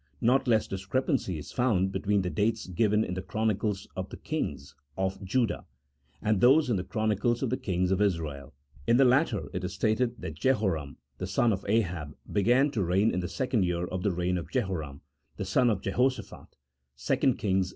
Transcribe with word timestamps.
Not 0.19 0.47
less 0.47 0.65
discrepancy 0.65 1.37
is 1.37 1.51
found 1.51 1.91
between 1.91 2.23
the 2.23 2.31
dates 2.31 2.65
given 2.65 3.03
in 3.03 3.13
the 3.13 3.21
Chronicles 3.21 3.87
of 3.95 4.09
the 4.09 4.17
Kings 4.17 4.73
of 4.97 5.23
Judah, 5.23 5.67
and 6.23 6.41
those 6.41 6.71
in 6.71 6.75
the 6.77 6.83
Chronicles 6.83 7.43
of 7.43 7.51
the 7.51 7.57
Kings 7.57 7.91
of 7.91 8.01
Israel; 8.01 8.55
in 8.87 8.97
the 8.97 9.05
latter, 9.05 9.49
it 9.53 9.63
is 9.63 9.75
stated 9.75 10.19
that 10.19 10.33
Jehoram, 10.33 10.97
the 11.19 11.27
son 11.27 11.53
of 11.53 11.63
Aliab, 11.69 12.15
began 12.31 12.71
to 12.71 12.83
reign 12.83 13.11
in 13.11 13.19
the 13.19 13.29
second 13.29 13.63
year 13.63 13.85
of 13.85 14.01
the 14.01 14.09
reign 14.11 14.39
of 14.39 14.49
Jehoram, 14.49 15.01
the 15.37 15.45
son 15.45 15.69
of 15.69 15.81
Jehoshaphat 15.81 16.55
(2 16.97 17.35
Kings 17.35 17.69
i. 17.69 17.69